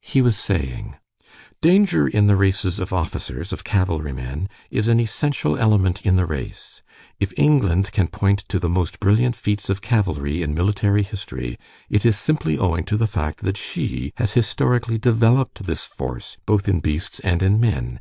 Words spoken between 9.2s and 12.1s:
feats of cavalry in military history, it